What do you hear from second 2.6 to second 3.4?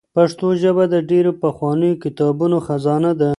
خزانه ده.